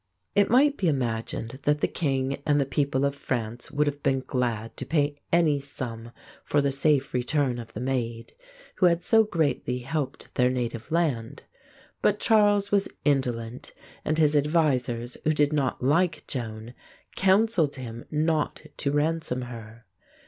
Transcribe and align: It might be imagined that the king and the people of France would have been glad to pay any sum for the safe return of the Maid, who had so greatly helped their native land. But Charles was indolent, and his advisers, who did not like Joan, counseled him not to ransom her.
It 0.33 0.49
might 0.49 0.77
be 0.77 0.87
imagined 0.87 1.59
that 1.61 1.79
the 1.81 1.87
king 1.87 2.41
and 2.43 2.59
the 2.59 2.65
people 2.65 3.05
of 3.05 3.13
France 3.15 3.69
would 3.69 3.85
have 3.85 4.01
been 4.01 4.21
glad 4.21 4.75
to 4.77 4.85
pay 4.87 5.13
any 5.31 5.59
sum 5.59 6.11
for 6.43 6.59
the 6.59 6.71
safe 6.71 7.13
return 7.13 7.59
of 7.59 7.73
the 7.73 7.81
Maid, 7.81 8.33
who 8.77 8.87
had 8.87 9.03
so 9.03 9.23
greatly 9.23 9.77
helped 9.77 10.33
their 10.33 10.49
native 10.49 10.91
land. 10.91 11.43
But 12.01 12.19
Charles 12.19 12.71
was 12.71 12.89
indolent, 13.05 13.73
and 14.03 14.17
his 14.17 14.35
advisers, 14.35 15.17
who 15.23 15.33
did 15.33 15.53
not 15.53 15.83
like 15.83 16.25
Joan, 16.25 16.73
counseled 17.15 17.75
him 17.75 18.05
not 18.09 18.63
to 18.77 18.89
ransom 18.91 19.43
her. 19.43 19.85